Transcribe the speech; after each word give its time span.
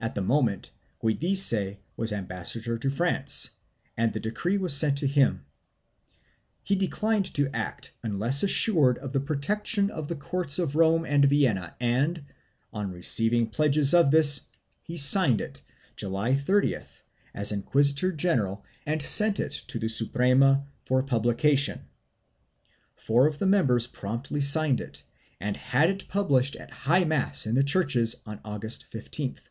At 0.00 0.14
the 0.14 0.20
moment 0.20 0.70
Giudice 1.02 1.78
was 1.96 2.12
ambassador 2.12 2.76
to 2.76 2.90
France 2.90 3.52
and 3.96 4.12
the 4.12 4.20
decree 4.20 4.58
was 4.58 4.76
sent 4.76 4.98
to 4.98 5.06
him; 5.06 5.46
he 6.62 6.76
declined 6.76 7.32
to 7.32 7.48
act 7.56 7.94
unless 8.02 8.42
assured 8.42 8.98
of 8.98 9.14
the 9.14 9.20
protection 9.20 9.90
of 9.90 10.08
the 10.08 10.14
courts 10.14 10.58
of 10.58 10.76
Rome 10.76 11.06
and 11.06 11.24
Vienna 11.24 11.74
and, 11.80 12.22
on 12.70 12.92
receiving 12.92 13.46
pledges 13.46 13.94
of 13.94 14.10
this, 14.10 14.42
he 14.82 14.98
signed 14.98 15.40
it, 15.40 15.62
July 15.96 16.34
30th 16.34 17.00
as 17.32 17.50
inquisitor 17.50 18.12
general 18.12 18.62
and 18.84 19.00
sent 19.00 19.40
it 19.40 19.52
to 19.68 19.78
the 19.78 19.88
Suprema 19.88 20.66
for 20.84 21.02
publication. 21.02 21.80
Four 22.94 23.26
of 23.26 23.38
the 23.38 23.46
members 23.46 23.86
promptly 23.86 24.42
signed 24.42 24.82
it 24.82 25.02
and 25.40 25.56
had 25.56 25.88
it 25.88 26.08
published 26.08 26.56
at 26.56 26.70
high 26.70 27.04
mass 27.04 27.46
in 27.46 27.54
the 27.54 27.64
churches 27.64 28.16
on 28.26 28.38
August 28.44 28.84
15th. 28.92 29.44